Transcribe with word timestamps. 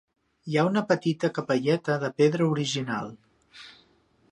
Hi 0.51 0.55
ha 0.57 0.63
una 0.69 0.81
petita 0.91 1.29
capelleta 1.35 1.99
de 2.05 2.11
pedra 2.23 2.49
original. 2.55 3.15